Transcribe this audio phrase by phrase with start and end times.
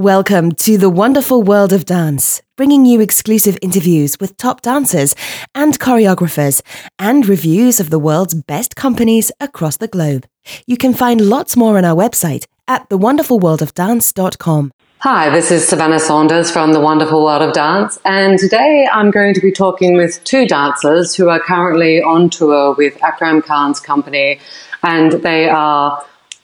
[0.00, 5.14] Welcome to the wonderful world of dance, bringing you exclusive interviews with top dancers
[5.54, 6.62] and choreographers
[6.98, 10.24] and reviews of the world's best companies across the globe.
[10.66, 14.72] You can find lots more on our website at thewonderfulworldofdance.com.
[15.00, 19.34] Hi, this is Savannah Saunders from The Wonderful World of Dance, and today I'm going
[19.34, 24.40] to be talking with two dancers who are currently on tour with Akram Khan's company,
[24.82, 26.02] and they are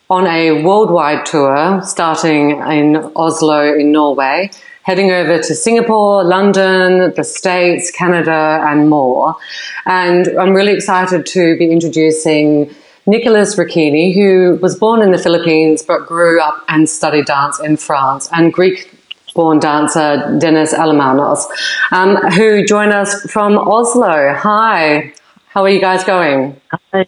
[0.09, 4.51] on a worldwide tour starting in Oslo in Norway,
[4.83, 9.35] heading over to Singapore, London, the States, Canada, and more.
[9.85, 12.73] And I'm really excited to be introducing
[13.07, 17.77] Nicholas Ricchini, who was born in the Philippines but grew up and studied dance in
[17.77, 18.93] France, and Greek
[19.35, 21.45] born dancer Dennis Alamanos,
[21.93, 24.35] um, who join us from Oslo.
[24.35, 25.13] Hi,
[25.49, 26.61] how are you guys going?
[26.93, 27.07] Hi.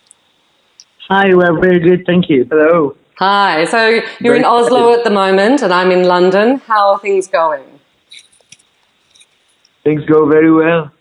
[1.11, 2.45] Hi, we're very good, thank you.
[2.51, 2.95] Hello.
[3.17, 3.65] Hi.
[3.65, 6.59] So you're very in Oslo at the moment, and I'm in London.
[6.59, 7.65] How are things going?
[9.85, 10.93] Things go very well.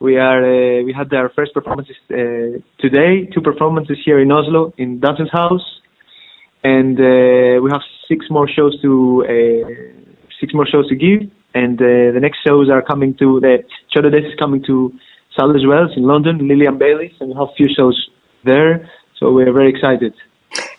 [0.00, 0.42] We are.
[0.42, 3.28] Uh, we had our first performances uh, today.
[3.34, 5.66] Two performances here in Oslo in Dansens House,
[6.64, 9.68] and uh, we have six more shows to uh,
[10.40, 11.30] six more shows to give.
[11.54, 13.58] And uh, the next shows are coming to the
[13.94, 14.90] Chotto Desh is coming to
[15.38, 18.08] Sadler's Wells in London, Lilian Baylis, and we have a few shows
[18.42, 18.88] there.
[19.20, 20.14] So we're very excited.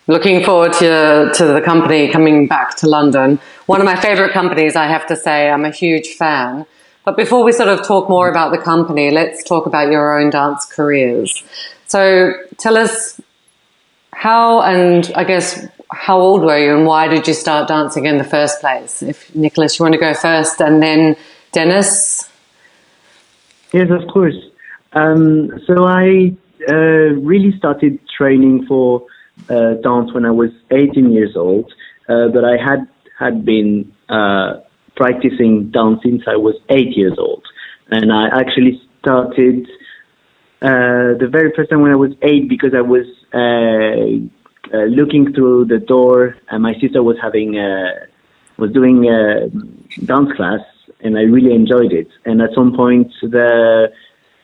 [0.08, 3.38] Looking forward to, to the company coming back to London.
[3.66, 6.66] One of my favorite companies, I have to say, I'm a huge fan.
[7.04, 10.30] But before we sort of talk more about the company, let's talk about your own
[10.30, 11.44] dance careers.
[11.86, 13.20] So tell us
[14.12, 18.18] how and I guess how old were you and why did you start dancing in
[18.18, 19.02] the first place?
[19.02, 21.16] If Nicholas, you want to go first and then
[21.52, 22.28] Dennis?
[23.72, 24.36] Yes, of course.
[24.94, 26.34] Um, so I
[26.68, 29.06] uh, really started training for
[29.48, 31.72] uh, dance when I was 18 years old,
[32.08, 34.60] uh, but I had had been uh,
[34.96, 37.44] practicing dance since I was eight years old,
[37.90, 39.66] and I actually started
[40.60, 45.32] uh, the very first time when I was eight because I was uh, uh, looking
[45.32, 48.06] through the door, and my sister was having a
[48.58, 49.48] was doing a
[50.04, 50.60] dance class,
[51.00, 52.08] and I really enjoyed it.
[52.24, 53.92] And at some point, the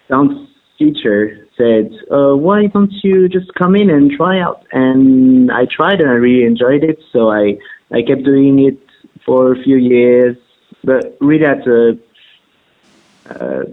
[0.08, 0.48] dance
[0.78, 6.00] teacher said, uh, "Why don't you just come in and try out?" And I tried,
[6.00, 6.98] and I really enjoyed it.
[7.12, 7.58] So I
[7.92, 8.78] I kept doing it
[9.26, 10.36] for a few years,
[10.84, 11.98] but really as a
[13.30, 13.64] uh,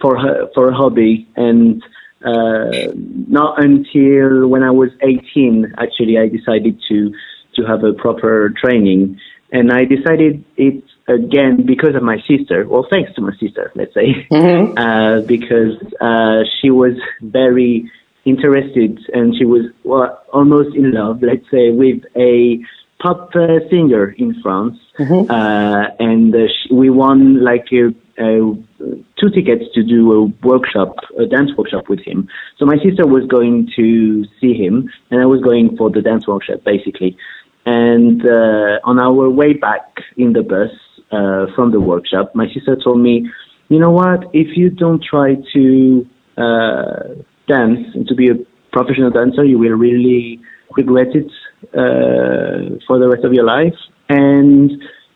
[0.00, 1.82] for her, for a hobby, and
[2.24, 7.12] uh, not until when I was 18, actually, I decided to
[7.56, 9.20] to have a proper training,
[9.52, 12.66] and I decided it again because of my sister.
[12.66, 14.78] Well, thanks to my sister, let's say, mm-hmm.
[14.78, 17.90] uh, because uh, she was very
[18.24, 22.58] interested and she was well, almost in love, let's say, with a
[22.98, 25.30] pop uh, singer in France, mm-hmm.
[25.30, 31.26] Uh, and uh, she, we won like a, two tickets to do a workshop, a
[31.26, 32.28] dance workshop with him.
[32.58, 36.26] So my sister was going to see him, and I was going for the dance
[36.26, 37.16] workshop, basically.
[37.64, 40.70] And uh, on our way back in the bus,
[41.12, 43.30] uh, from the workshop, my sister told me,
[43.68, 47.02] you know what, if you don't try to uh,
[47.46, 48.34] dance and to be a
[48.72, 50.40] professional dancer, you will really
[50.76, 51.30] regret it
[51.74, 53.74] uh, for the rest of your life.
[54.08, 54.70] And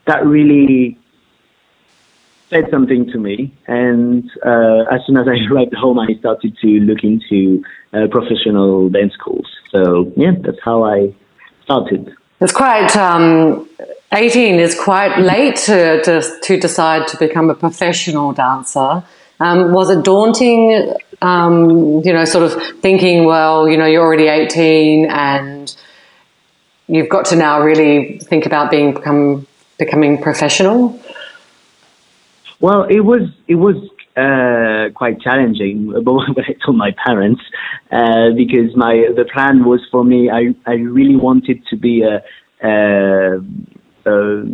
[0.06, 0.98] that really
[2.50, 3.54] said something to me.
[3.66, 8.88] And uh, as soon as I arrived home, I started to look into uh, professional
[8.88, 9.46] dance schools.
[9.70, 11.14] So yeah, that's how I
[11.64, 12.14] started.
[12.40, 13.68] It's quite um,
[14.12, 19.02] 18 is quite late to, to, to decide to become a professional dancer.
[19.40, 24.28] Um, was it daunting, um, you know, sort of thinking, well, you know, you're already
[24.28, 25.74] 18 and
[26.88, 29.46] you've got to now really think about being become,
[29.78, 31.00] becoming professional?
[32.60, 33.76] Well, it was it was
[34.16, 37.42] uh, quite challenging But when I told my parents
[37.90, 40.30] uh, because my the plan was for me.
[40.30, 42.22] I I really wanted to be a,
[42.66, 43.40] a
[44.06, 44.44] a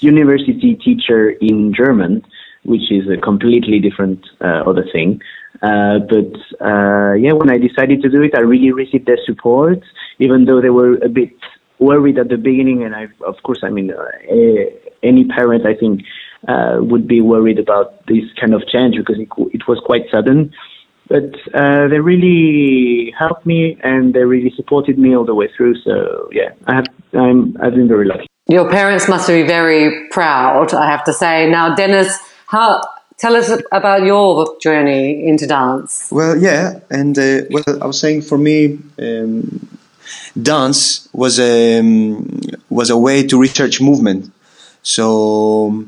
[0.00, 2.24] university teacher in German,
[2.64, 5.20] which is a completely different uh, other thing.
[5.62, 9.80] Uh, but uh, yeah, when I decided to do it, I really received their support,
[10.18, 11.32] even though they were a bit
[11.78, 12.82] worried at the beginning.
[12.84, 14.04] And I, of course, I mean, uh,
[15.02, 16.02] any parent, I think,
[16.48, 20.52] uh, would be worried about this kind of change because it, it was quite sudden
[21.08, 25.74] but uh, they really helped me and they really supported me all the way through.
[25.82, 28.26] So yeah, I have I'm I've been very lucky.
[28.48, 31.48] Your parents must be very proud, I have to say.
[31.48, 32.82] Now, Dennis, how
[33.16, 36.08] tell us about your journey into dance?
[36.10, 39.78] Well, yeah, and uh, well, I was saying for me, um,
[40.40, 42.40] dance was a um,
[42.70, 44.32] was a way to research movement.
[44.82, 45.84] So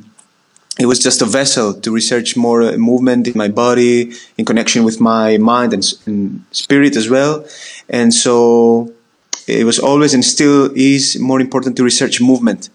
[0.78, 4.84] it was just a vessel to research more uh, movement in my body in connection
[4.84, 7.46] with my mind and, and spirit as well.
[7.88, 8.92] And so
[9.46, 12.68] it was always and still is more important to research movement.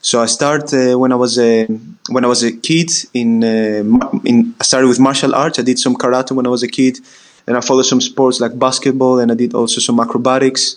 [0.00, 1.66] So I started uh, when I was a
[2.10, 3.82] when I was a kid in uh,
[4.24, 5.58] in I started with martial arts.
[5.58, 6.98] I did some karate when I was a kid,
[7.46, 10.76] and I followed some sports like basketball, and I did also some acrobatics.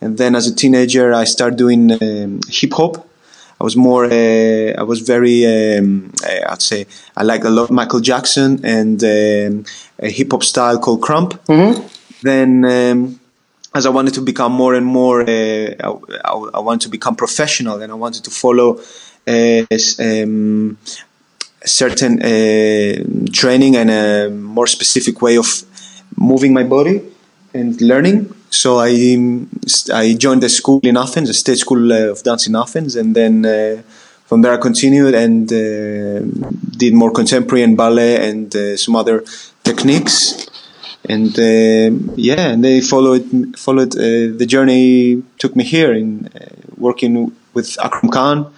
[0.00, 3.06] And then as a teenager, I started doing um, hip hop.
[3.60, 7.70] I was more, uh, I was very, um, uh, I'd say, I like a lot
[7.70, 9.64] Michael Jackson and um,
[9.98, 11.38] a hip hop style called krump.
[11.46, 11.86] Mm-hmm.
[12.22, 13.20] Then, um,
[13.74, 15.88] as I wanted to become more and more, uh, I,
[16.24, 18.80] I, I, wanted to become professional and I wanted to follow
[19.28, 19.62] uh,
[20.00, 20.78] um,
[21.64, 25.62] certain uh, training and a more specific way of
[26.16, 27.02] moving my body
[27.52, 29.46] and learning so I
[29.92, 33.14] I joined the school in Athens, the state school uh, of dance in Athens, and
[33.14, 33.82] then uh,
[34.26, 36.20] from there I continued and uh,
[36.76, 39.24] did more contemporary and ballet and uh, some other
[39.62, 40.46] techniques.
[41.08, 46.28] And uh, yeah, and they followed followed uh, the journey took me here in
[46.76, 48.52] working with Akram Khan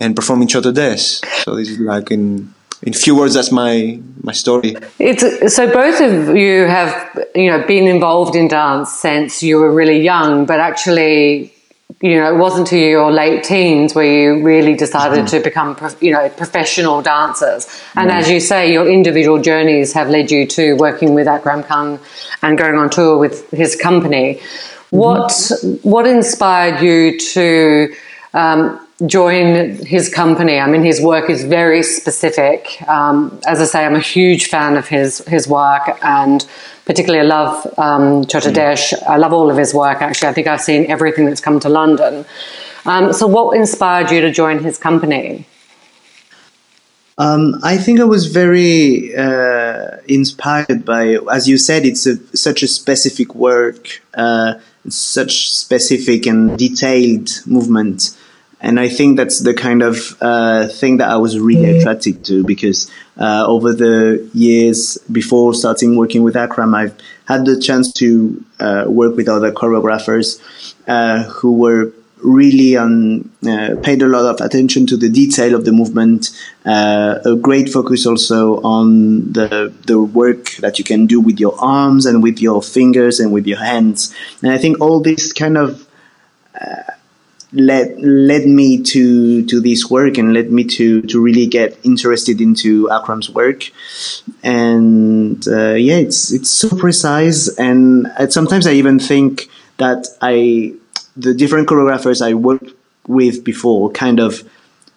[0.00, 1.20] and performing Chotto Desh.
[1.44, 2.53] So this is like in
[2.84, 4.76] in few words, that's my my story.
[4.98, 6.92] It's so both of you have
[7.34, 11.50] you know been involved in dance since you were really young, but actually.
[12.00, 15.36] You know, it wasn't until your late teens where you really decided mm-hmm.
[15.36, 17.66] to become, you know, professional dancers.
[17.94, 22.00] And as you say, your individual journeys have led you to working with Akram Khan
[22.42, 24.34] and going on tour with his company.
[24.34, 24.96] Mm-hmm.
[24.96, 25.32] What
[25.82, 27.94] what inspired you to
[28.34, 30.58] um, join his company.
[30.58, 32.80] I mean, his work is very specific.
[32.88, 36.46] Um, as I say, I'm a huge fan of his his work, and
[36.84, 39.02] particularly I love um, Chotto mm.
[39.08, 40.00] I love all of his work.
[40.00, 42.24] Actually, I think I've seen everything that's come to London.
[42.86, 45.46] Um, so, what inspired you to join his company?
[47.16, 52.64] Um, I think I was very uh, inspired by, as you said, it's a, such
[52.64, 54.54] a specific work, uh,
[54.88, 58.16] such specific and detailed movement
[58.60, 62.44] and I think that's the kind of uh, thing that I was really attracted to
[62.44, 66.96] because uh, over the years before starting working with Akram, I've
[67.26, 70.40] had the chance to uh, work with other choreographers
[70.86, 71.92] uh, who were
[72.24, 76.30] really um, uh, paid a lot of attention to the detail of the movement.
[76.64, 81.54] Uh, a great focus also on the the work that you can do with your
[81.60, 84.14] arms and with your fingers and with your hands.
[84.42, 85.86] And I think all this kind of
[87.54, 92.40] led led me to to this work and led me to to really get interested
[92.40, 93.70] into Akram's work.
[94.42, 99.48] And uh, yeah, it's it's so precise, and sometimes I even think
[99.78, 100.74] that I
[101.16, 102.70] the different choreographers I worked
[103.06, 104.42] with before kind of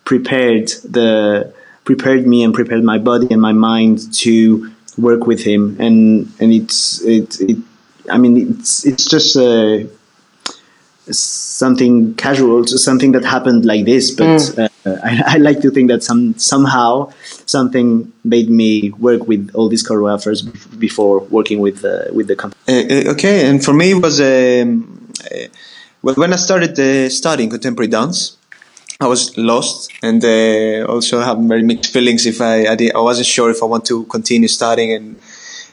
[0.03, 1.53] prepared the
[1.83, 6.51] prepared me and prepared my body and my mind to work with him and and
[6.51, 7.57] it's it, it
[8.09, 9.87] I mean it's it's just a
[11.11, 14.11] something casual, to something that happened like this.
[14.11, 14.69] But mm.
[14.85, 17.11] uh, I, I, like to think that some somehow
[17.45, 20.39] something made me work with all these choreographers
[20.79, 22.59] before working with uh, with the company.
[22.67, 25.47] Uh, uh, okay, and for me it was um, uh,
[26.01, 28.37] when I started uh, studying contemporary dance.
[28.99, 30.25] I was lost and
[30.89, 32.25] also have very mixed feelings.
[32.25, 35.19] If I I, did, I, wasn't sure if I want to continue studying and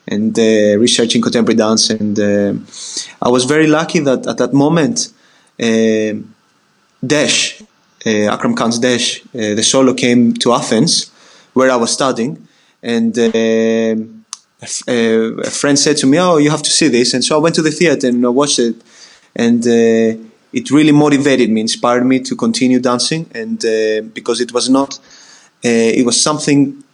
[0.06, 0.36] and
[0.78, 2.18] researching contemporary dance, and
[3.22, 5.13] I was very lucky that at that moment
[5.60, 6.14] uh,
[7.06, 7.62] Desh,
[8.06, 11.10] uh, Akram Khan's Desh, uh, the solo came to Athens,
[11.52, 12.46] where I was studying,
[12.82, 13.92] and a,
[14.88, 17.54] a, friend said to me, "Oh, you have to see this," and so I went
[17.56, 18.76] to the theater and I watched it,
[19.36, 23.58] and it really motivated me, inspired me to continue dancing, and
[24.14, 24.98] because it was not,
[25.62, 26.84] it was something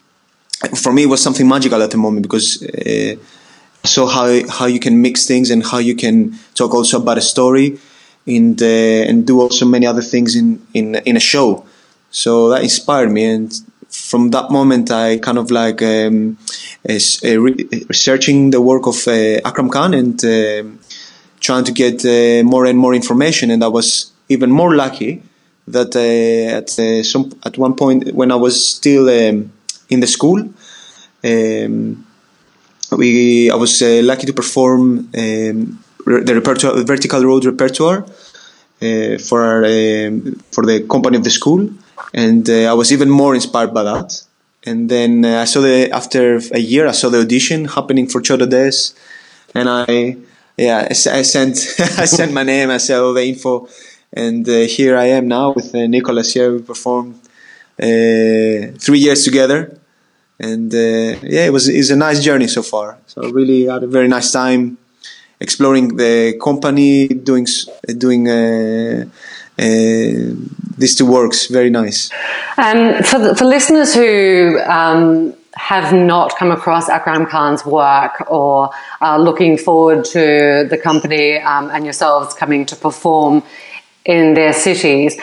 [0.68, 3.16] for me it was something magical at the moment because uh,
[3.84, 7.22] so how how you can mix things and how you can talk also about a
[7.22, 7.78] story
[8.26, 11.64] and and do also many other things in in in a show.
[12.10, 13.52] So that inspired me, and
[13.90, 16.38] from that moment, I kind of like um,
[16.84, 20.62] re- researching the work of uh, Akram Khan and uh,
[21.40, 23.50] trying to get uh, more and more information.
[23.50, 25.22] And I was even more lucky
[25.66, 29.52] that uh, at uh, some at one point when I was still um,
[29.88, 30.40] in the school.
[31.22, 32.06] Um,
[32.92, 38.04] we I was uh, lucky to perform um, the repertoire, vertical road repertoire
[38.82, 41.70] uh, for um, for the company of the school,
[42.14, 44.22] and uh, I was even more inspired by that.
[44.64, 48.20] And then uh, I saw the after a year, I saw the audition happening for
[48.20, 48.90] Chotto Desh,
[49.54, 50.16] and I
[50.56, 51.56] yeah I, I sent
[51.98, 53.68] I sent my name, I sent all the info,
[54.12, 56.52] and uh, here I am now with uh, Nicolas here.
[56.52, 57.14] We performed
[57.78, 59.78] uh, three years together,
[60.38, 62.98] and uh, yeah, it was it's a nice journey so far.
[63.06, 64.76] So really had a very nice time
[65.40, 67.46] exploring the company, doing
[67.98, 68.28] doing.
[68.28, 69.06] Uh,
[69.58, 70.34] uh,
[70.78, 72.10] these two works very nice.
[72.56, 78.70] Um, for, the, for listeners who um, have not come across Akram Khan's work or
[79.02, 83.42] are looking forward to the company um, and yourselves coming to perform
[84.06, 85.20] in their cities,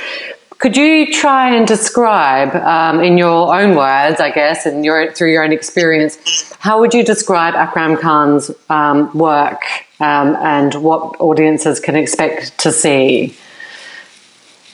[0.60, 5.32] could you try and describe, um, in your own words, I guess, and your, through
[5.32, 9.62] your own experience, how would you describe Akram Khan's um, work
[10.00, 13.36] um, and what audiences can expect to see?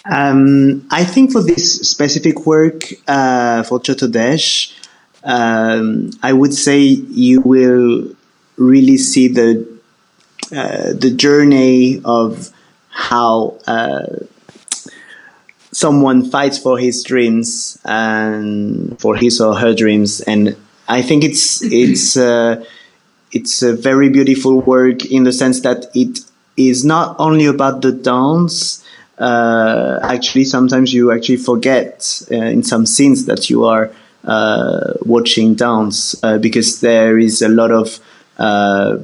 [0.05, 4.75] Um, I think for this specific work uh, for Chotto Desh,
[5.23, 8.13] um, I would say you will
[8.57, 9.65] really see the
[10.51, 12.51] uh, the journey of
[12.89, 14.05] how uh,
[15.71, 21.63] someone fights for his dreams and for his or her dreams, and I think it's
[21.63, 22.63] it's uh,
[23.33, 26.19] it's a very beautiful work in the sense that it
[26.55, 28.83] is not only about the dance
[29.17, 33.91] uh, actually sometimes you actually forget uh, in some scenes that you are
[34.25, 37.99] uh, watching dance uh, because there is a lot of
[38.37, 38.97] uh,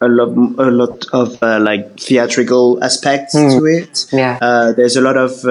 [0.00, 4.06] a lot a lot of uh, like theatrical aspects to it.
[4.12, 4.72] Yeah.
[4.76, 5.42] there's a lot of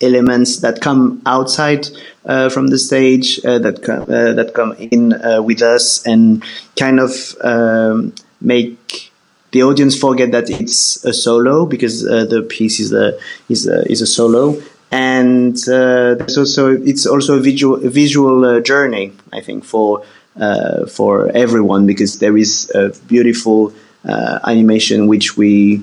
[0.00, 1.88] elements that come outside
[2.26, 6.44] uh, from the stage uh, that come uh, that come in with us and
[6.76, 9.12] kind of um, make
[9.52, 14.02] the audience forget that it's a solo because the piece is a is a, is
[14.02, 14.60] a solo.
[14.92, 20.04] And there's also it's also a visual a visual journey I think for
[20.88, 23.72] for everyone because there is a beautiful
[24.04, 25.82] animation which we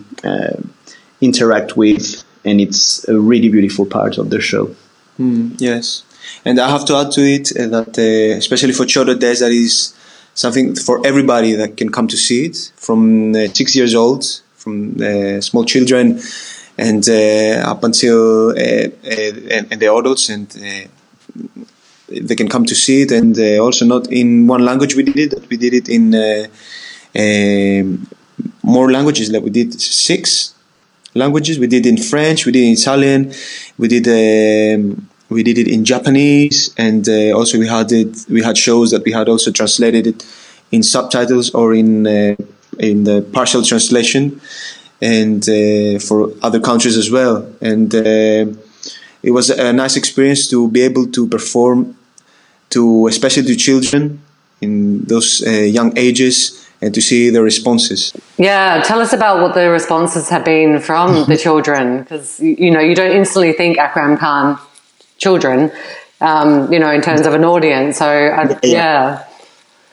[1.22, 4.76] interact with and it's a really beautiful part of the show.
[5.20, 6.04] Mm, yes,
[6.46, 9.94] and I have to add to it that uh, especially for Chotto Desh, that is
[10.34, 14.96] something for everybody that can come to see it, from uh, six years old, from
[15.02, 16.20] uh, small children,
[16.78, 20.50] and up until and, and, the adults, and
[22.10, 23.12] they can come to see it.
[23.12, 26.16] And also not in one language we did it, but we did it in
[27.16, 28.08] um,
[28.64, 29.32] more languages.
[29.32, 30.56] Like we did six
[31.15, 31.60] languages.
[31.60, 33.34] We did in French, we did in Italian,
[33.77, 38.25] we did um, we did it in Japanese, and uh, also we had it.
[38.29, 40.25] We had shows that we had also translated it
[40.72, 42.36] in subtitles or in uh,
[42.79, 44.41] in the partial translation,
[45.01, 47.48] and uh, for other countries as well.
[47.62, 51.96] And it was a nice experience to be able to perform
[52.72, 54.22] to especially to children
[54.60, 58.13] in those young ages and to see the responses.
[58.38, 62.82] Yeah, tell us about what the responses have been from the children, because you know
[62.82, 64.60] you don't instantly think Akram Khan
[65.18, 65.72] children,
[66.20, 67.98] um, you know, in terms of an audience.
[67.98, 69.25] So uh, yeah.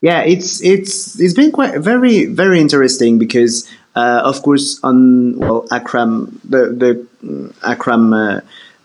[0.02, 5.66] yeah, it's it's it's been quite very very interesting because uh, of course on well
[5.70, 8.12] Akram the the Akram.
[8.12, 8.40] Uh,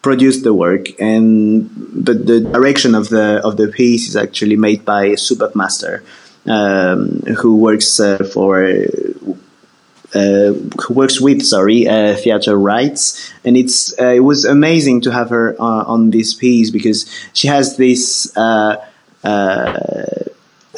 [0.06, 4.86] produced the work and the, the direction of the of the piece is actually made
[4.86, 6.04] by Sue Buckmaster
[6.48, 8.64] um, who works uh, for
[10.16, 10.54] uh,
[10.90, 13.32] works with sorry uh, Theatre-Rites.
[13.44, 17.78] And it's uh, it was amazing to have her on this piece because she has
[17.78, 18.78] this uh,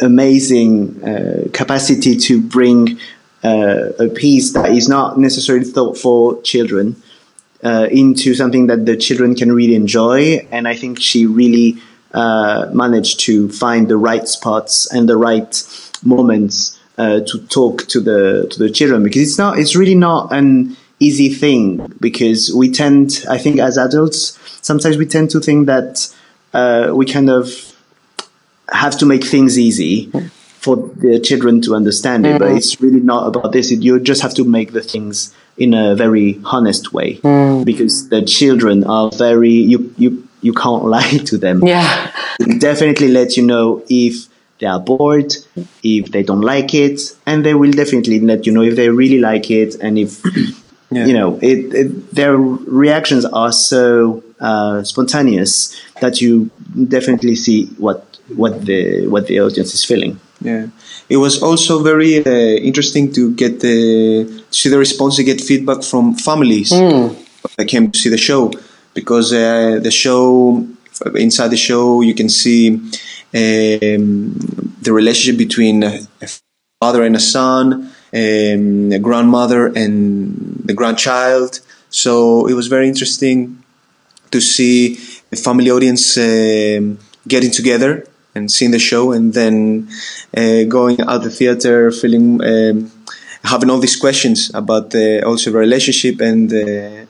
[0.01, 2.99] amazing capacity to bring
[3.43, 6.95] a piece that is not necessarily thought for children
[7.63, 10.47] into something that the children can really enjoy.
[10.51, 11.77] And I think she really
[12.17, 15.53] uh, managed to find the right spots and the right
[16.03, 20.33] moments uh, to talk to the to the children because it's not it's really not
[20.33, 25.67] an easy thing because we tend I think as adults sometimes we tend to think
[25.67, 26.11] that
[26.53, 27.51] uh, we kind of
[28.69, 30.11] have to make things easy
[30.57, 32.39] for the children to understand it, mm.
[32.39, 33.71] but it's really not about this.
[33.71, 37.63] It, you just have to make the things in a very honest way mm.
[37.63, 41.65] because the children are very you you you can't lie to them.
[41.65, 42.11] Yeah.
[42.39, 44.27] It definitely let you know if
[44.59, 45.33] they are bored,
[45.83, 49.19] if they don't like it, and they will definitely let you know if they really
[49.19, 50.21] like it and if
[50.91, 51.05] yeah.
[51.05, 56.49] you know it, it, Their reactions are so uh, spontaneous that you
[56.87, 60.19] definitely see what what the what the audience is feeling.
[60.41, 60.67] Yeah,
[61.09, 65.83] it was also very uh, interesting to get the see the response, to get feedback
[65.83, 67.15] from families mm.
[67.57, 68.51] that came to see the show
[68.99, 70.65] because uh, the show
[71.27, 72.63] inside the show you can see
[73.41, 74.33] um,
[74.85, 76.27] the relationship between a
[76.81, 77.65] father and a son,
[78.21, 79.91] um, a grandmother and
[80.69, 81.59] the grandchild.
[81.89, 83.37] So it was very interesting
[84.31, 84.95] to see
[85.29, 86.97] the family audience um,
[87.33, 87.91] getting together
[88.33, 89.89] and seeing the show, and then
[90.35, 92.91] uh, going out the theater feeling um,
[93.43, 97.06] having all these questions about the, also the relationship and uh,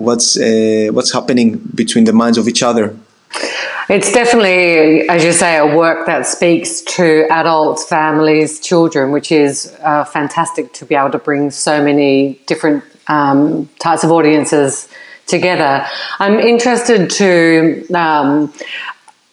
[0.00, 2.96] what's uh, what's happening between the minds of each other.
[3.88, 9.76] It's definitely, as you say, a work that speaks to adults, families, children, which is
[9.82, 14.88] uh, fantastic to be able to bring so many different um, types of audiences
[15.26, 15.84] together.
[16.18, 18.52] I'm interested to um,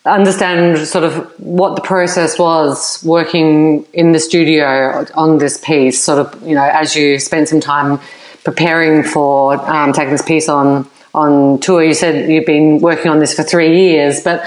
[0.06, 6.20] understand sort of what the process was working in the studio on this piece, sort
[6.20, 8.00] of, you know, as you spent some time
[8.48, 11.84] preparing for um, taking this piece on on tour.
[11.84, 14.38] You said you've been working on this for three years, but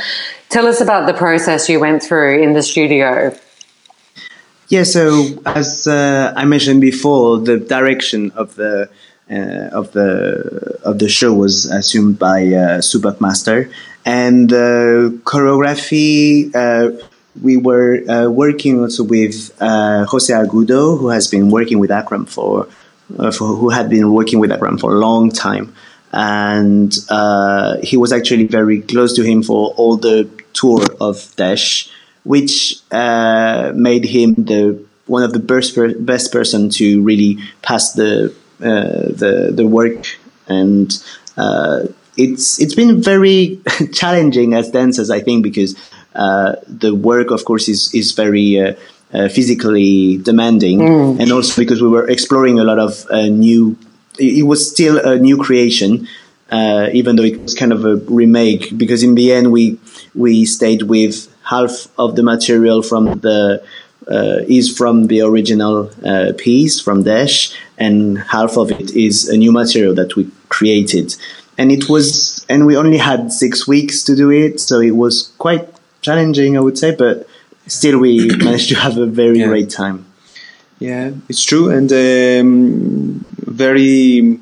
[0.48, 3.36] tell us about the process you went through in the studio.
[4.68, 5.02] Yeah, so
[5.44, 8.88] as uh, I mentioned before, the direction of the
[9.30, 10.08] uh, of the
[10.82, 13.68] of the show was assumed by uh, Sue Buckmaster,
[14.06, 16.54] and uh, choreography.
[16.54, 16.96] Uh,
[17.40, 22.26] we were uh, working also with uh, Jose Agudo, who has been working with Akram
[22.26, 22.66] for,
[23.16, 25.74] for who had been working with Akram for a long time.
[26.12, 31.88] And uh, he was actually very close to him for all the tour of Desh,
[32.24, 37.92] which uh, made him the one of the best per- best person to really pass
[37.92, 40.06] the uh, the the work,
[40.48, 40.92] and
[41.36, 41.84] uh,
[42.16, 43.60] it's it's been very
[43.92, 45.76] challenging as dancers, I think, because
[46.14, 48.74] uh, the work, of course, is is very uh,
[49.10, 51.20] physically demanding, mm.
[51.20, 53.76] and also because we were exploring a lot of new
[54.20, 56.08] it was still a new creation,
[56.50, 58.76] uh, even though it was kind of a remake.
[58.76, 59.78] Because in the end, we
[60.14, 63.62] we stayed with half of the material from the
[64.10, 69.36] uh, is from the original uh, piece from Desh, and half of it is a
[69.36, 71.14] new material that we created.
[71.56, 75.32] And it was, and we only had six weeks to do it, so it was
[75.36, 75.68] quite
[76.00, 76.94] challenging, I would say.
[76.94, 77.28] But
[77.66, 79.46] still, we managed to have a very yeah.
[79.46, 80.06] great time.
[80.78, 84.38] Yeah, it's true, and um, very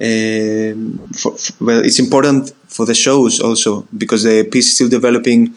[0.00, 1.84] um, for, for, well.
[1.84, 5.54] It's important for the shows also because the piece is still developing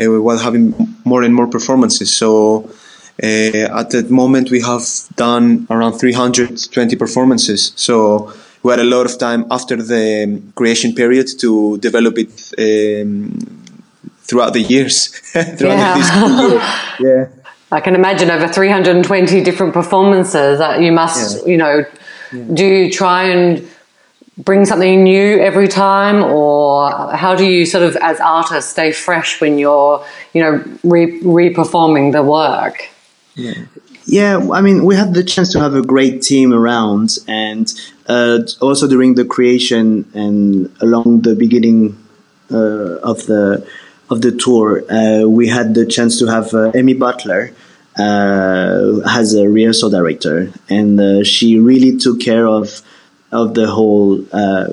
[0.00, 2.14] uh, while having more and more performances.
[2.14, 2.70] So
[3.22, 4.84] uh, at the moment, we have
[5.16, 7.72] done around 320 performances.
[7.76, 8.32] So
[8.62, 13.57] we had a lot of time after the creation period to develop it um,
[14.28, 15.06] throughout the years.
[15.32, 16.96] throughout yeah.
[17.00, 17.28] yeah.
[17.70, 21.50] I can imagine over 320 different performances that you must, yeah.
[21.50, 21.84] you know,
[22.32, 22.44] yeah.
[22.54, 23.68] do you try and
[24.38, 29.40] bring something new every time or how do you sort of as artists stay fresh
[29.40, 32.88] when you're, you know, re- re-performing the work?
[33.34, 33.54] Yeah.
[34.10, 37.70] Yeah, I mean, we had the chance to have a great team around, and
[38.06, 42.02] uh, also during the creation and along the beginning
[42.50, 43.68] uh, of the
[44.10, 47.52] of the tour, uh, we had the chance to have uh, Amy Butler
[47.98, 52.82] uh, as a rehearsal director, and uh, she really took care of
[53.30, 54.68] of the whole uh,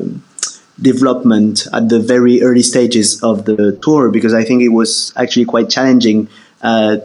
[0.81, 5.45] development at the very early stages of the tour because I think it was actually
[5.45, 6.29] quite challenging.
[6.61, 6.97] Uh,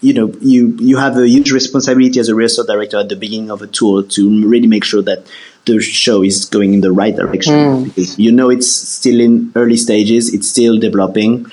[0.00, 3.50] you know, you you have a huge responsibility as a rehearsal director at the beginning
[3.50, 5.26] of a tour to really make sure that
[5.66, 7.84] the show is going in the right direction mm.
[7.84, 11.46] because you know it's still in early stages, it's still developing,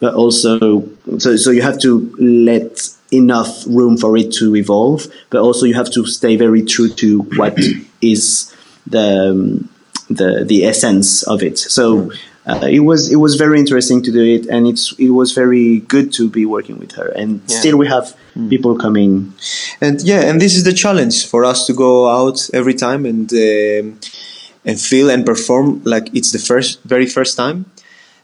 [0.00, 5.40] but also so so you have to let enough room for it to evolve, but
[5.40, 7.58] also you have to stay very true to what
[8.02, 8.54] is
[8.86, 9.68] the um,
[10.08, 11.58] the the essence of it.
[11.58, 12.12] So
[12.46, 15.80] uh, it was it was very interesting to do it, and it's it was very
[15.80, 17.08] good to be working with her.
[17.08, 17.58] And yeah.
[17.58, 18.50] still, we have mm.
[18.50, 19.32] people coming.
[19.80, 23.32] And yeah, and this is the challenge for us to go out every time and
[23.32, 23.98] um,
[24.66, 27.64] and feel and perform like it's the first very first time.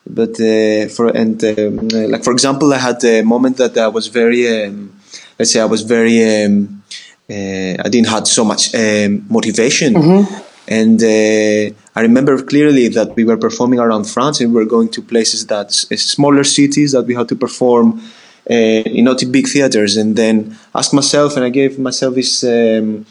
[0.06, 4.09] But uh, for and um, like for example, I had a moment that I was
[4.09, 5.00] very um,
[5.38, 6.83] let's say I was very um,
[7.30, 9.94] uh, I didn't had so much um, motivation.
[9.94, 14.70] Mm-hmm and uh, I remember clearly that we were performing around France and we were
[14.70, 18.00] going to places that smaller cities that we had to perform
[18.48, 19.96] uh, in not big theaters.
[19.96, 22.44] And then asked myself, and I gave myself this.
[22.44, 23.04] Um,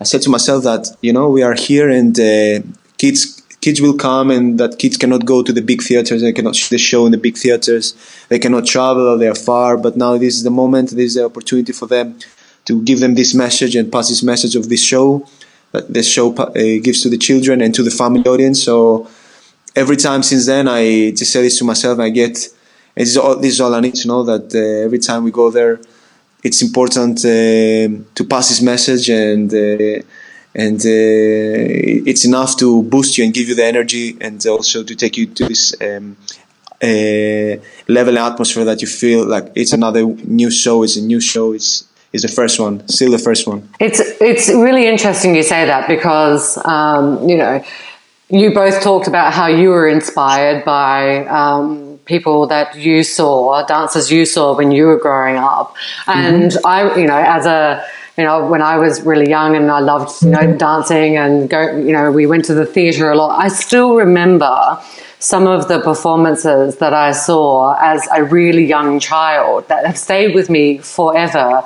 [0.00, 2.60] I said to myself that you know we are here and uh,
[2.98, 6.56] kids kids will come and that kids cannot go to the big theaters they cannot
[6.56, 7.94] see the show in the big theaters
[8.28, 11.24] they cannot travel they are far but now this is the moment this is the
[11.24, 12.18] opportunity for them
[12.64, 15.24] to give them this message and pass this message of this show
[15.72, 18.62] that this show uh, gives to the children and to the family audience.
[18.62, 19.08] So
[19.74, 21.98] every time since then, I just say this to myself.
[21.98, 22.34] I get
[22.94, 25.30] this is all, this is all I need to know that uh, every time we
[25.30, 25.80] go there,
[26.42, 30.02] it's important uh, to pass this message and uh,
[30.54, 34.94] and uh, it's enough to boost you and give you the energy, and also to
[34.94, 35.74] take you to this.
[35.80, 36.16] Um,
[36.82, 37.56] uh,
[37.86, 40.82] level atmosphere that you feel like it's another new show.
[40.82, 41.52] It's a new show.
[41.52, 43.68] It's is the first one, still the first one.
[43.80, 47.64] It's it's really interesting you say that because um, you know
[48.28, 54.10] you both talked about how you were inspired by um, people that you saw, dancers
[54.10, 55.74] you saw when you were growing up,
[56.06, 56.66] and mm-hmm.
[56.66, 57.84] I, you know, as a
[58.18, 60.58] you know, when I was really young and I loved, you know, mm-hmm.
[60.58, 63.38] dancing and go, you know, we went to the theatre a lot.
[63.38, 64.78] I still remember
[65.18, 70.34] some of the performances that I saw as a really young child that have stayed
[70.34, 71.62] with me forever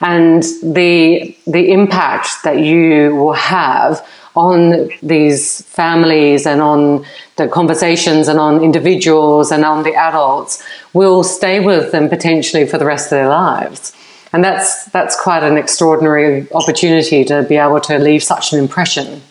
[0.00, 7.04] and the the impact that you will have on these families and on
[7.36, 12.78] the conversations and on individuals and on the adults will stay with them potentially for
[12.78, 13.92] the rest of their lives.
[14.32, 19.22] And that's that's quite an extraordinary opportunity to be able to leave such an impression.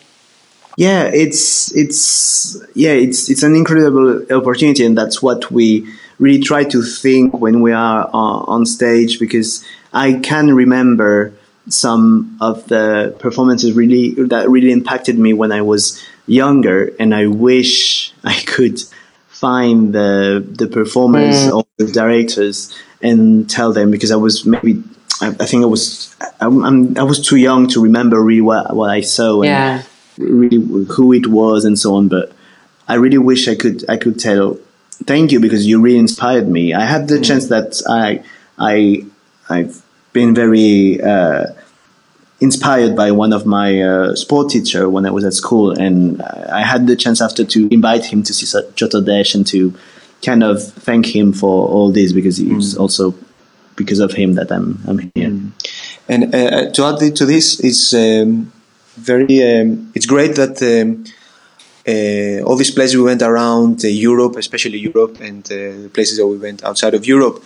[0.76, 5.86] Yeah, it's it's yeah, it's it's an incredible opportunity, and that's what we
[6.18, 11.34] really try to think when we are uh, on stage because I can remember
[11.68, 17.26] some of the performances really that really impacted me when I was younger, and I
[17.26, 18.80] wish I could
[19.28, 21.58] find the the performers mm.
[21.58, 24.82] of the directors and tell them because I was maybe
[25.22, 28.76] I, I think I was I, I'm, i was too young to remember really what,
[28.76, 29.42] what I saw.
[29.42, 29.82] And, yeah
[30.20, 32.08] really who it was and so on.
[32.08, 32.32] But
[32.88, 34.58] I really wish I could I could tell
[35.04, 36.74] thank you because you really inspired me.
[36.74, 37.24] I had the mm.
[37.24, 38.22] chance that I
[38.58, 39.04] I
[39.50, 39.82] I've
[40.12, 41.46] been very uh,
[42.40, 46.62] inspired by one of my uh, sport teacher when I was at school, and I
[46.62, 49.74] had the chance after to invite him to see Chotto Desh and to
[50.24, 52.80] kind of thank him for all this because it's mm.
[52.80, 53.14] also
[53.76, 55.30] because of him that I'm I'm here.
[55.30, 55.52] Mm.
[56.08, 58.52] And uh, to add to this, it's um,
[58.96, 59.42] very.
[59.42, 61.04] Um, it's great that um,
[61.90, 66.14] uh, all these places we went around uh, Europe, especially Europe, and uh, the places
[66.18, 67.36] that we went outside of Europe,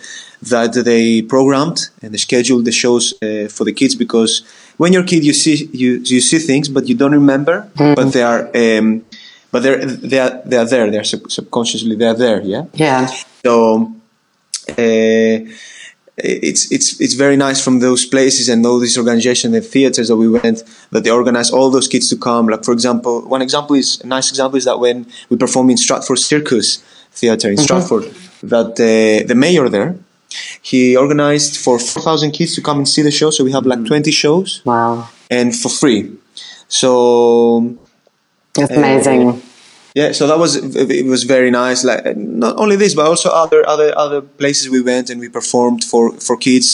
[0.53, 4.43] that they programmed and they scheduled the shows uh, for the kids because
[4.77, 7.95] when you're a kid, you see you you see things, but you don't remember, mm.
[7.95, 8.41] but they are.
[8.55, 9.05] Um,
[9.51, 10.91] but they're they are they are there.
[10.91, 12.41] They're sub- subconsciously they are there.
[12.41, 12.65] Yeah.
[12.73, 13.07] Yeah.
[13.45, 13.93] So
[14.69, 15.37] uh,
[16.17, 20.15] it's it's it's very nice from those places and all these organizations and theaters that
[20.15, 22.47] we went that they organize all those kids to come.
[22.47, 25.77] Like for example, one example is a nice example is that when we perform in
[25.77, 26.77] Stratford Circus
[27.11, 27.63] Theatre in mm-hmm.
[27.63, 28.03] Stratford,
[28.43, 29.97] that uh, the mayor there
[30.61, 33.29] he organized for four thousand kids to come and see the show.
[33.29, 33.87] So we have like mm.
[33.87, 34.61] twenty shows.
[34.65, 35.09] Wow!
[35.29, 36.15] And for free.
[36.67, 37.77] So
[38.53, 39.41] that's amazing.
[39.95, 43.67] Yeah so that was it was very nice like not only this but also other
[43.67, 46.69] other other places we went and we performed for for kids.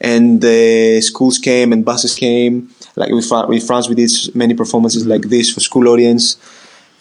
[0.00, 2.70] And the schools came and buses came.
[2.96, 6.38] Like with, with france we did many performances like this for school audience.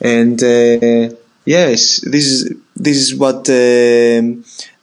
[0.02, 4.20] And uh, yes this is this is what uh,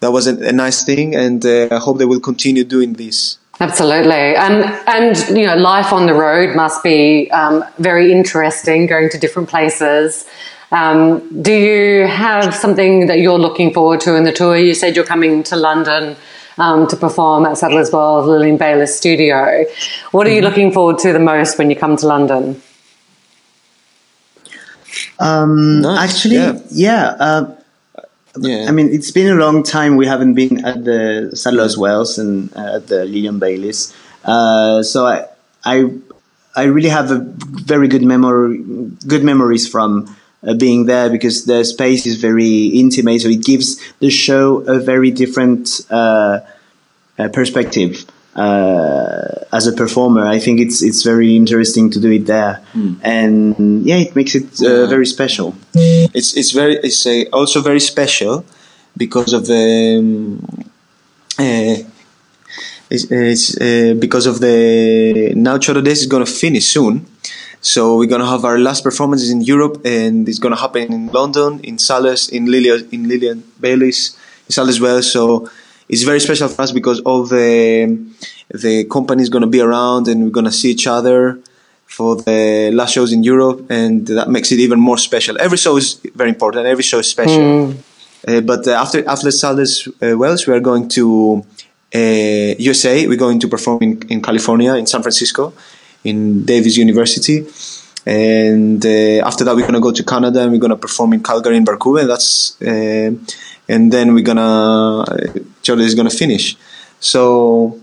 [0.00, 1.14] that was a, a, nice thing.
[1.14, 3.38] And uh, i hope they will continue doing this.
[3.60, 8.86] Absolutely, and and you know, life on the road must be um, very interesting.
[8.86, 10.26] Going to different places,
[10.70, 14.56] um, do you have something that you're looking forward to in the tour?
[14.56, 16.16] You said you're coming to London
[16.58, 19.64] um, to perform at Sadler's Wells Lilian Baylis studio.
[20.10, 20.44] What are you mm-hmm.
[20.44, 22.60] looking forward to the most when you come to London?
[25.18, 26.10] Um, nice.
[26.10, 26.58] Actually, yeah.
[26.70, 27.54] Yeah, uh,
[28.38, 28.66] yeah.
[28.68, 32.54] I mean, it's been a long time we haven't been at the Sadler's Wells and
[32.54, 33.94] uh, at the Lilian Baylis.
[34.24, 35.26] Uh, so I,
[35.64, 35.90] I,
[36.54, 38.58] I really have a very good memory,
[39.06, 40.14] good memories from
[40.46, 44.78] uh, being there because the space is very intimate, so it gives the show a
[44.78, 46.40] very different uh,
[47.18, 48.04] uh, perspective.
[48.36, 52.96] Uh, as a performer, I think it's it's very interesting to do it there, mm.
[53.02, 55.56] and yeah, it makes it uh, very special.
[55.74, 58.44] It's it's very it's also very special
[58.96, 59.98] because of the.
[59.98, 60.70] Um,
[61.36, 61.82] uh,
[62.90, 63.58] it's, it's
[63.98, 67.06] because of the now Chotto Desh is going to finish soon,
[67.60, 71.60] so we're gonna have our last performances in Europe, and it's gonna happen in London,
[71.60, 74.16] in Salas, in Lilian, in Lilian Baylis,
[74.46, 75.02] in Salas as well.
[75.02, 75.50] So
[75.88, 77.98] it's very special for us because all the
[78.50, 81.38] the company is gonna be around, and we're gonna see each other
[81.86, 85.36] for the last shows in Europe, and that makes it even more special.
[85.40, 86.66] Every show is very important.
[86.66, 87.40] Every show is special.
[87.40, 87.76] Mm.
[88.26, 91.44] Uh, but uh, after after Salas uh, Wells, we are going to
[91.92, 93.04] USA.
[93.04, 95.52] Uh, we're going to perform in, in California, in San Francisco
[96.04, 97.46] in Davis University.
[98.06, 101.56] And uh, after that, we're gonna go to Canada and we're gonna perform in Calgary
[101.56, 102.06] and Vancouver.
[102.06, 103.12] That's uh,
[103.68, 105.28] and then we're gonna uh,
[105.62, 106.56] Jolly is gonna finish.
[107.00, 107.78] So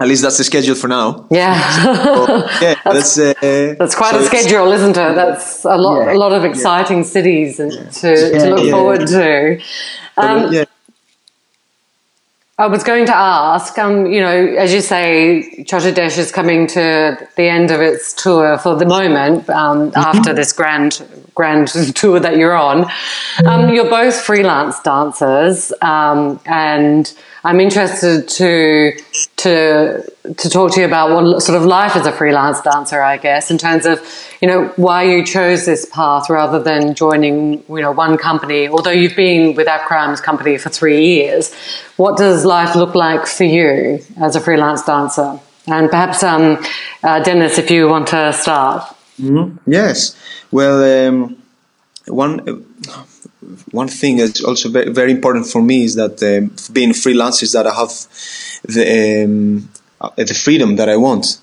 [0.00, 1.26] At least that's the schedule for now.
[1.30, 3.34] Yeah, so, yeah, that's uh,
[3.78, 5.14] that's quite so a schedule, isn't it?
[5.14, 7.14] That's a lot, yeah, a lot of exciting yeah.
[7.16, 9.60] cities to, to look forward to.
[10.16, 10.64] Um, yeah.
[12.60, 16.66] I was going to ask, um, you know, as you say, Chotto Desh is coming
[16.66, 19.98] to the end of its tour for the moment um, mm-hmm.
[19.98, 21.02] after this grand,
[21.34, 22.84] grand tour that you're on.
[23.46, 27.10] Um, you're both freelance dancers, um, and
[27.44, 28.92] I'm interested to
[29.42, 30.02] to
[30.36, 33.50] to talk to you about what sort of life as a freelance dancer, I guess,
[33.50, 34.00] in terms of
[34.40, 38.68] you know why you chose this path rather than joining you know one company.
[38.68, 41.54] Although you've been with Akram's company for three years,
[41.96, 45.38] what does life look like for you as a freelance dancer?
[45.66, 46.64] And perhaps um,
[47.02, 48.82] uh, Dennis, if you want to start.
[49.20, 49.70] Mm-hmm.
[49.70, 50.16] Yes.
[50.50, 51.36] Well, um,
[52.06, 52.64] one
[53.70, 57.52] one thing that's also very, very important for me is that um, being freelance is
[57.52, 57.90] that I have
[58.64, 59.68] the um,
[60.00, 61.40] uh, the freedom that I want,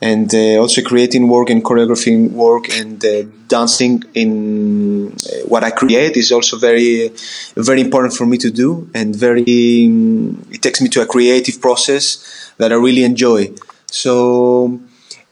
[0.00, 5.70] and uh, also creating work and choreographing work and uh, dancing in uh, what I
[5.70, 7.12] create is also very
[7.56, 11.60] very important for me to do, and very um, it takes me to a creative
[11.60, 13.52] process that I really enjoy.
[13.86, 14.80] So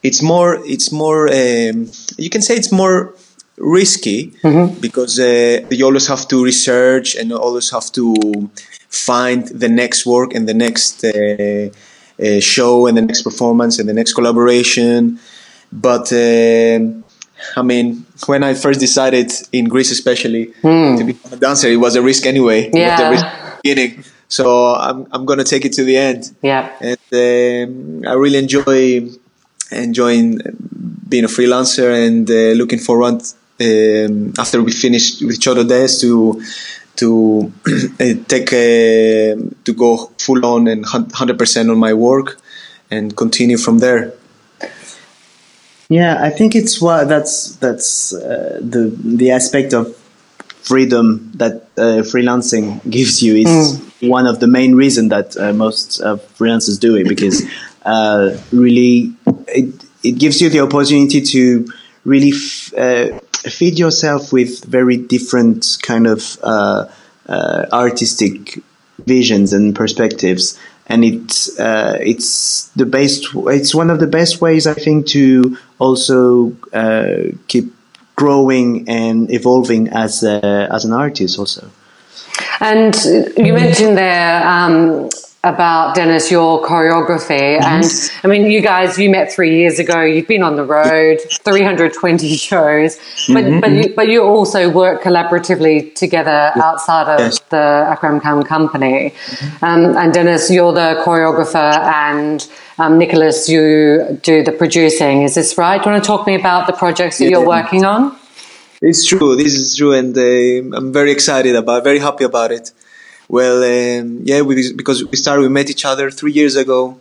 [0.03, 3.15] it's more it's more um, you can say it's more
[3.59, 4.81] risky mm-hmm.
[4.81, 8.15] because uh, you always have to research and always have to
[8.88, 11.68] find the next work and the next uh,
[12.20, 15.18] uh, show and the next performance and the next collaboration.
[15.72, 16.79] But uh,
[17.57, 20.98] I mean, when I first decided in Greece, especially mm.
[20.98, 22.70] to become a dancer, it was a risk anyway.
[22.72, 23.11] Yeah.
[23.11, 23.27] Risk
[23.62, 24.05] beginning.
[24.29, 26.35] So I'm I'm gonna take it to the end.
[26.42, 26.70] Yeah.
[26.81, 29.09] And um, I really enjoy
[29.70, 30.40] enjoying
[31.09, 33.22] being a freelancer and uh, looking forward
[33.61, 36.42] um, after we finish with Chotto Desh to
[36.99, 37.53] to
[38.29, 39.35] take a,
[39.65, 42.41] to go full on and 100% on my work
[42.91, 44.15] and continue from there.
[45.89, 49.97] Yeah, I think it's what that's that's uh, the the aspect of
[50.61, 54.09] freedom that uh, freelancing gives you is mm.
[54.11, 56.03] one of the main reason that uh, most
[56.37, 57.43] freelancers do it because
[57.87, 59.15] uh, really
[59.47, 61.67] it it gives you the opportunity to
[62.05, 66.87] really f- uh, feed yourself with very different kind of uh,
[67.29, 68.61] uh, artistic
[69.07, 70.59] visions and perspectives.
[70.87, 75.59] And it's uh, it's the best it's one of the best ways I think to
[75.79, 77.74] also uh, keep
[78.16, 81.70] growing and evolving as a, as an artist also.
[82.61, 82.94] And
[83.37, 85.09] you mentioned there um,
[85.44, 88.11] about Dennis your choreography yes.
[88.11, 91.20] and I mean you guys you met 3 years ago you've been on the road
[91.44, 92.96] 320 shows
[93.29, 93.61] but mm-hmm.
[93.61, 97.38] but you but you also work collaboratively together outside of yes.
[97.51, 99.64] the Akram Khan company mm-hmm.
[99.64, 102.44] um, and Dennis you're the choreographer and
[102.81, 106.33] um, Nicholas you do the producing is this right do you want to talk to
[106.33, 107.31] me about the projects that yeah.
[107.31, 108.18] you're working on
[108.83, 112.72] it's true this is true and uh, I'm very excited about very happy about it
[113.29, 116.99] well, um, yeah, we, because we started, we met each other three years ago,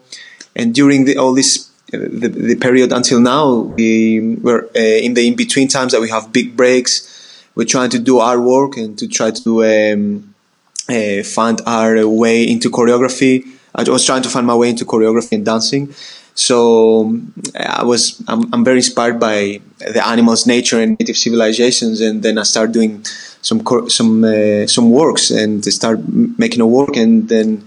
[0.55, 5.13] and during the, all this uh, the, the, period until now, we were uh, in
[5.13, 7.13] the in between times that we have big breaks.
[7.55, 10.35] We're trying to do our work and to try to um,
[10.89, 13.45] uh, find our way into choreography.
[13.73, 15.93] I was trying to find my way into choreography and dancing.
[16.37, 17.19] So
[17.59, 22.37] I was I'm, I'm very inspired by the animals, nature, and native civilizations, and then
[22.37, 23.03] I started doing
[23.41, 25.99] some some uh, some works and start
[26.37, 27.63] making a work and then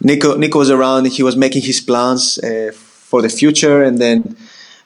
[0.00, 4.36] Nico Nico was around he was making his plans uh, for the future and then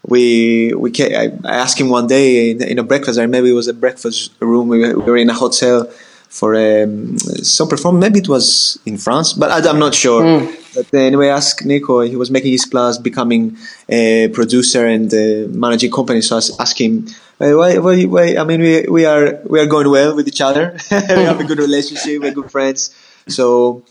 [0.07, 3.53] we we came, I, I asked him one day in, in, a breakfast I it
[3.53, 5.91] was a breakfast room we were, we were in a hotel
[6.29, 10.60] for um, some performance maybe it was in France but I, am not sure mm.
[10.75, 12.01] But anyway, I asked Nico.
[12.01, 13.57] He was making his plans, becoming
[13.89, 16.21] a producer and uh, managing company.
[16.21, 17.07] So I asked him,
[17.39, 20.77] why, why, why, I mean, we, we are we are going well with each other.
[20.91, 22.21] we have a good relationship.
[22.21, 22.95] We're good friends.
[23.29, 23.83] So,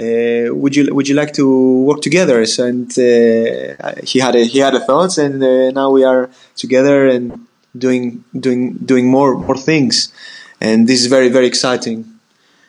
[0.00, 2.44] uh, would you would you like to work together?
[2.46, 6.30] So, and uh, he had a, he had a thoughts, and uh, now we are
[6.56, 10.12] together and doing doing doing more more things.
[10.60, 12.06] And this is very very exciting.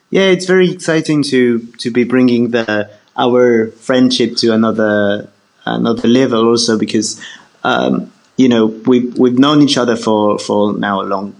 [0.10, 5.30] Yeah, it's very exciting to to be bringing the our friendship to another
[5.66, 7.22] another level also because
[7.64, 11.36] um, you know we've we've known each other for for now a long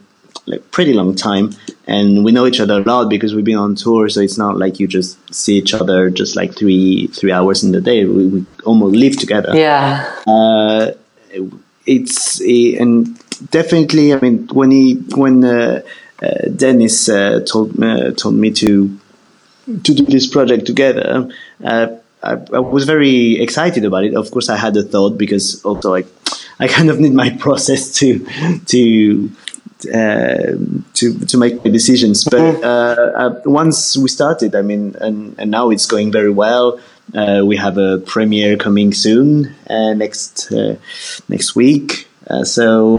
[0.48, 1.52] like pretty long time.
[1.88, 4.10] And we know each other a lot because we've been on tour.
[4.10, 7.72] So it's not like you just see each other just like three three hours in
[7.72, 8.06] the day.
[8.06, 9.56] We, we almost live together.
[9.56, 10.12] Yeah.
[10.28, 10.92] Uh,
[11.86, 13.20] it's and
[13.52, 15.82] definitely i mean when he when uh,
[16.24, 18.98] uh, dennis uh, told uh, told me to
[19.66, 21.30] to do this project together.
[21.64, 21.88] Uh,
[22.22, 24.16] I, I, was very excited about it.
[24.16, 26.08] Of course, I had a thought because also like
[26.60, 28.26] I kind of need my process to
[28.66, 29.32] to
[29.94, 30.58] uh,
[30.94, 32.24] to to make the decisions.
[32.24, 32.64] But mm-hmm.
[32.64, 36.80] uh, uh, once we started, I mean, and and now it's going very well.
[37.14, 40.76] Uh, we have a premiere coming soon uh, next uh,
[41.30, 42.08] next week.
[42.44, 42.98] so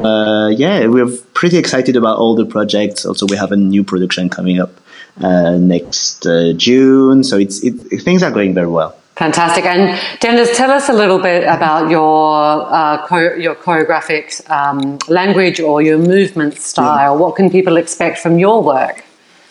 [0.50, 3.04] yeah, we're pretty excited about all the projects.
[3.04, 4.70] Also, we have a new production coming up
[5.18, 6.26] next
[6.56, 7.24] June.
[7.24, 8.96] So it's it, things are going very well.
[9.16, 9.64] Fantastic.
[9.64, 15.58] And Dennis, tell us a little bit about your uh, cho- your choreographic um, language
[15.58, 17.14] or your movement style.
[17.14, 17.20] Yeah.
[17.20, 19.04] What can people expect from your work?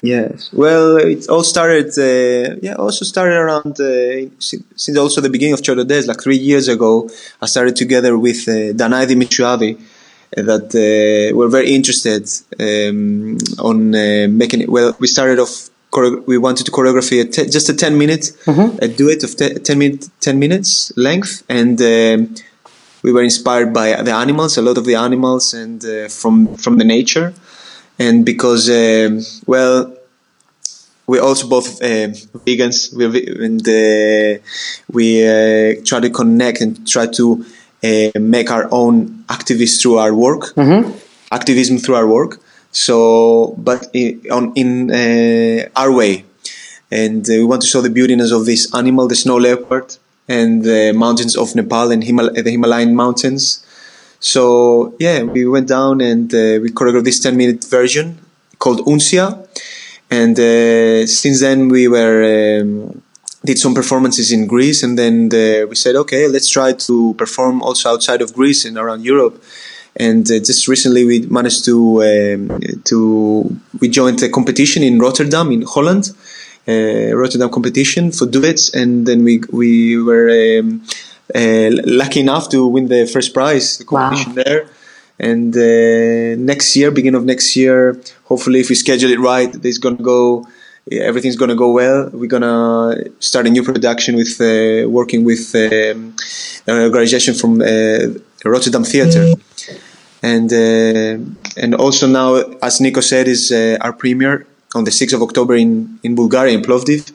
[0.04, 0.54] Yes.
[0.54, 1.88] Well, it all started.
[1.98, 6.38] Uh, yeah, also started around uh, since also the beginning of Chotto Desh, like three
[6.38, 7.10] years ago.
[7.42, 9.95] I started together with uh, Danai Dimitriadi uh,
[10.32, 12.28] that uh, were very interested
[12.60, 14.70] um, on uh, making it.
[14.70, 15.70] Well, we started off
[16.26, 18.78] we wanted to choreography a te- just a 10 minute mm-hmm.
[18.82, 22.36] a duet of te- 10 minute 10 minutes length and um,
[23.02, 26.78] we were inspired by the animals a lot of the animals and uh, from from
[26.78, 27.34] the nature
[27.98, 29.96] and because um, well
[31.08, 32.10] we're also both uh,
[32.46, 34.42] vegans we're, and uh,
[34.92, 37.46] we uh, try to connect and try to
[38.20, 40.84] make our own activists through our work mm-hmm.
[41.32, 42.40] activism through our work
[42.76, 46.26] so, but in, on, in uh, our way,
[46.92, 49.96] and uh, we want to show the beautiness of this animal, the snow leopard,
[50.28, 53.66] and the mountains of Nepal and Himal- the Himalayan mountains.
[54.20, 58.18] So yeah, we went down and uh, we choreographed this 10 minute version
[58.60, 59.48] called Uncia.
[60.12, 63.02] And uh, since then we were um,
[63.46, 67.62] did some performances in Greece, and then the, we said, okay, let's try to perform
[67.62, 69.42] also outside of Greece and around Europe
[69.98, 75.52] and uh, just recently we managed to um, to we joined a competition in Rotterdam
[75.52, 76.12] in Holland,
[76.68, 80.30] uh, Rotterdam competition for duets, and then we we were
[80.60, 80.84] um,
[81.34, 84.44] uh, lucky enough to win the first prize, the competition wow.
[84.44, 84.68] there.
[85.18, 89.78] And uh, next year, beginning of next year, hopefully, if we schedule it right, it's
[89.78, 90.46] gonna go.
[90.92, 92.10] Everything's gonna go well.
[92.14, 96.16] We're gonna start a new production with uh, working with um,
[96.68, 99.34] an organization from uh, Rotterdam Theatre
[100.22, 101.18] and uh,
[101.58, 104.46] and also now, as Nico said, is uh, our premiere
[104.76, 107.12] on the 6th of October in in Bulgaria in Plovdiv,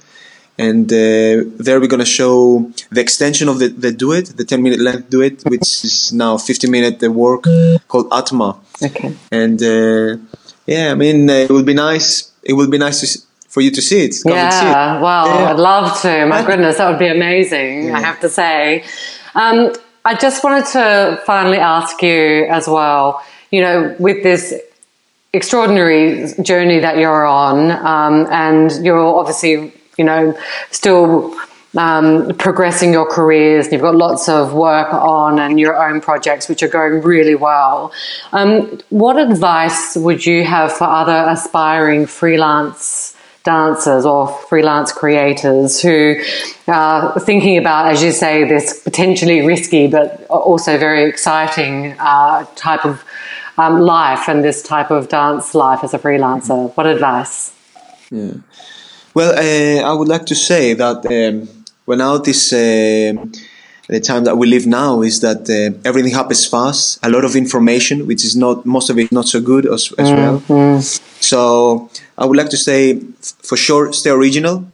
[0.58, 4.80] and uh, there we're gonna show the extension of the, the duet, the 10 minute
[4.80, 7.44] length duet, which is now 50 minute work
[7.86, 8.58] called Atma.
[8.82, 9.14] Okay.
[9.30, 9.60] And
[10.66, 12.32] yeah, I mean, it would be nice.
[12.42, 14.16] It would be nice to for you to see it.
[14.22, 15.02] Come yeah, see it.
[15.02, 15.50] wow, yeah.
[15.50, 16.26] I'd love to.
[16.26, 17.88] My goodness, that would be amazing.
[17.88, 17.96] Yeah.
[17.96, 18.84] I have to say.
[19.34, 19.72] Um,
[20.04, 24.54] I just wanted to finally ask you as well, you know, with this
[25.32, 30.36] extraordinary journey that you're on, um, and you're obviously, you know,
[30.70, 31.36] still
[31.76, 36.48] um, progressing your careers, and you've got lots of work on and your own projects
[36.48, 37.92] which are going really well.
[38.32, 46.16] Um, what advice would you have for other aspiring freelance dancers or freelance creators who
[46.68, 52.84] are thinking about, as you say, this potentially risky but also very exciting uh, type
[52.84, 53.02] of
[53.58, 56.74] um, life and this type of dance life as a freelancer.
[56.76, 57.52] What advice?
[58.10, 58.34] Yeah.
[59.14, 61.48] Well, uh, I would like to say that um,
[61.84, 63.14] when now this uh,
[63.90, 67.00] the time that we live now is that uh, everything happens fast.
[67.02, 70.08] A lot of information, which is not most of it not so good as, as
[70.08, 70.52] mm-hmm.
[70.52, 70.80] well.
[70.80, 73.00] So I would like to say,
[73.42, 74.64] for sure, stay original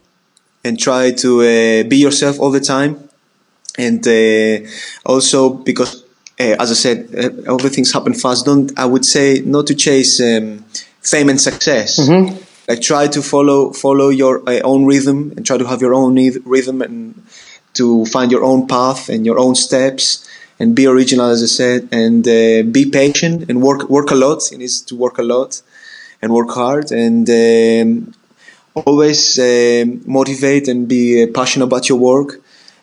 [0.63, 3.09] and try to uh, be yourself all the time.
[3.79, 4.69] And uh,
[5.03, 6.03] also because,
[6.39, 8.45] uh, as I said, uh, all the things happen fast.
[8.45, 10.63] Don't I would say not to chase um,
[11.01, 11.99] fame and success.
[11.99, 12.37] Mm-hmm.
[12.67, 16.15] Like try to follow follow your uh, own rhythm and try to have your own
[16.45, 17.23] rhythm and
[17.77, 20.27] to find your own path and your own steps
[20.59, 24.51] and be original, as I said, and uh, be patient and work work a lot.
[24.51, 25.61] It needs to work a lot
[26.21, 28.13] and work hard and um,
[28.73, 32.41] always uh, motivate and be uh, passionate about your work.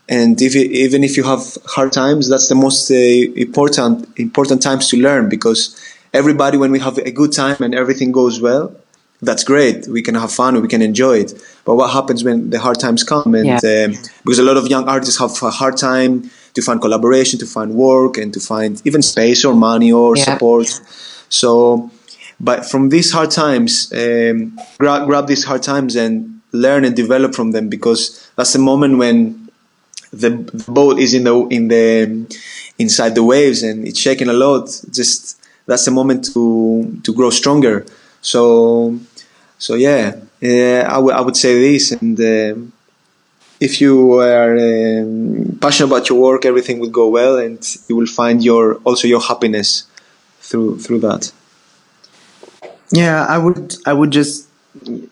[0.09, 4.63] And if it, even if you have hard times, that's the most uh, important important
[4.63, 5.61] times to learn because
[6.13, 8.75] everybody, when we have a good time and everything goes well,
[9.25, 9.87] that's great.
[9.89, 11.33] We can have fun, we can enjoy it.
[11.65, 13.35] But what happens when the hard times come?
[13.35, 13.85] And yeah.
[13.85, 13.95] um,
[14.25, 17.75] because a lot of young artists have a hard time to find collaboration, to find
[17.75, 20.25] work, and to find even space or money or yeah.
[20.25, 20.69] support.
[21.29, 21.91] So,
[22.39, 27.35] but from these hard times, um, grab, grab these hard times and learn and develop
[27.35, 29.49] from them because that's the moment when
[30.13, 32.39] the, the boat is in the in the
[32.79, 34.67] inside the waves and it's shaking a lot.
[34.91, 37.85] Just that's the moment to to grow stronger.
[38.21, 38.99] So,
[39.59, 42.55] so yeah, yeah I, w- I would say this, and uh,
[43.61, 48.07] if you are um, passionate about your work, everything will go well, and you will
[48.07, 49.85] find your also your happiness
[50.41, 51.33] through through that.
[52.91, 54.49] Yeah, I would I would just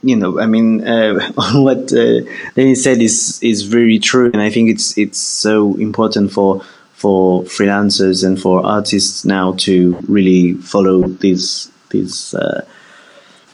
[0.02, 2.20] you know I mean uh, what uh,
[2.54, 6.62] Dennis said is is very true, and I think it's it's so important for
[6.94, 12.64] for freelancers and for artists now to really follow these these uh,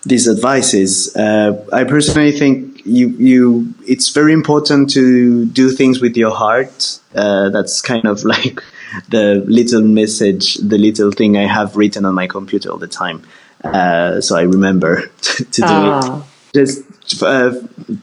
[0.09, 1.15] these advices.
[1.17, 7.01] Uh, I personally think you you it's very important to do things with your heart.
[7.15, 8.63] Uh, that's kind of like
[9.11, 13.23] the little message, the little thing I have written on my computer all the time.
[13.63, 16.05] Uh, so I remember to do it.
[16.05, 16.25] Ah.
[16.55, 17.51] Just uh,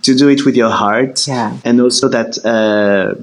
[0.04, 1.58] to do it with your heart, Yeah.
[1.66, 3.16] and also that uh,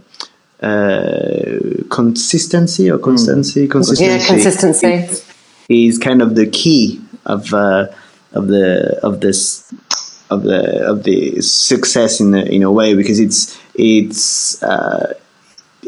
[0.66, 5.22] uh, consistency or constancy, consistency, Yeah, consistency.
[5.68, 7.87] is kind of the key of uh,
[8.35, 9.72] of the of this
[10.30, 15.14] of the of the success in a, in a way because it's it's uh,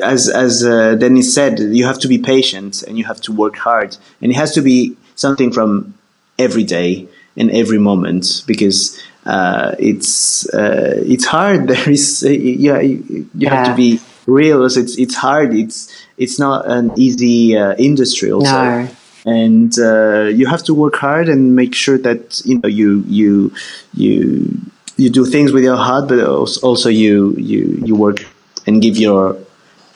[0.03, 3.57] as as uh, Dennis said you have to be patient and you have to work
[3.57, 3.97] hard.
[4.21, 5.95] And it has to be something from
[6.39, 11.69] every day and every moment because uh, it's uh, it's hard.
[11.73, 13.71] There is yeah you, you have Yeah.
[13.71, 14.65] to be real.
[14.65, 15.55] It's it's hard.
[15.55, 15.89] It's
[16.19, 18.53] it's not an easy uh, industry also.
[18.53, 18.89] No.
[19.25, 23.53] And uh, you have to work hard and make sure that you know you you
[23.95, 24.61] you
[24.97, 26.21] you do things with your heart, but
[26.63, 28.25] also you you you work
[28.67, 29.37] and give your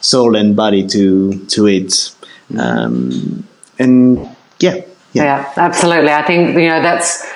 [0.01, 2.14] soul and body to to it.
[2.59, 3.47] Um,
[3.79, 4.18] and
[4.61, 4.81] yeah,
[5.12, 6.11] yeah, Yeah, absolutely.
[6.11, 7.26] I think you know that's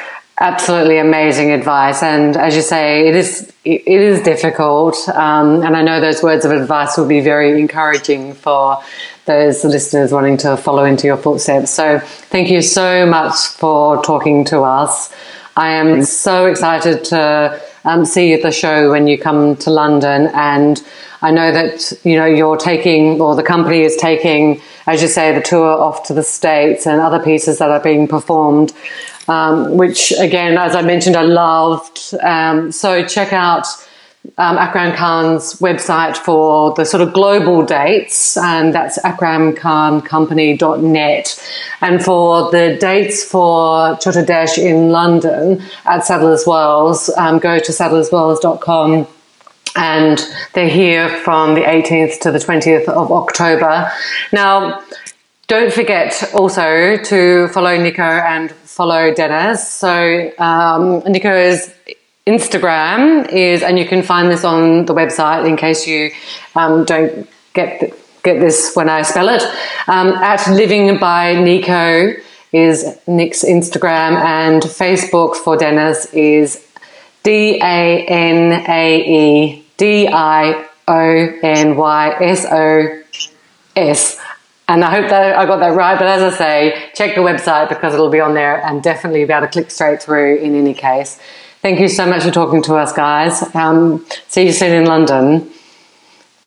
[0.41, 5.83] absolutely amazing advice, and as you say, it is it is difficult, um, and I
[5.83, 8.83] know those words of advice will be very encouraging for
[9.25, 11.71] those listeners wanting to follow into your footsteps.
[11.71, 15.13] So, thank you so much for talking to us.
[15.57, 19.71] I am so excited to um, see you at the show when you come to
[19.71, 20.83] London, and
[21.21, 25.35] I know that you know you're taking, or the company is taking, as you say,
[25.35, 28.73] the tour off to the states and other pieces that are being performed.
[29.29, 32.15] Um, which again, as I mentioned, I loved.
[32.21, 33.67] Um, so check out
[34.39, 41.49] um, Akram Khan's website for the sort of global dates, and that's akramkhancompany.net.
[41.81, 47.73] And for the dates for Chotto Desh in London at Sadler's Wells, um, go to
[47.73, 49.09] sadlerswells.com
[49.75, 53.91] and they're here from the 18th to the 20th of October.
[54.33, 54.83] Now,
[55.49, 59.69] don't forget also to follow Nico and follow Dennis.
[59.71, 61.73] So um, Nico's
[62.27, 66.13] Instagram is, and you can find this on the website in case you
[66.55, 69.43] um, don't get th- get this when I spell it.
[69.89, 72.13] Um, at Living by Nico
[72.53, 76.65] is Nick's Instagram, and Facebook for Dennis is
[77.25, 83.03] D A N A E D I O N Y S O
[83.75, 84.19] S.
[84.69, 85.99] And I hope that I got that right.
[85.99, 89.33] But as I say, check the website because it'll be on there and definitely be
[89.33, 91.19] able to click straight through in any case.
[91.63, 93.43] Thank you so much for talking to us, guys.
[93.55, 95.49] Um, see you soon in London.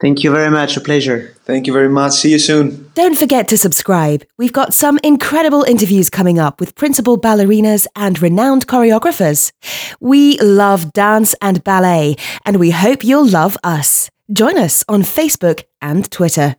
[0.02, 0.76] Thank you very much.
[0.76, 1.34] A pleasure.
[1.46, 2.12] Thank you very much.
[2.12, 2.92] See you soon.
[2.96, 4.26] Don't forget to subscribe.
[4.38, 9.54] We've got some incredible interviews coming up with principal ballerinas and renowned choreographers.
[10.02, 14.10] We love dance and ballet, and we hope you'll love us.
[14.34, 16.58] Join us on Facebook and Twitter.